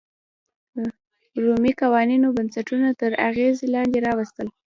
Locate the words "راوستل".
4.07-4.47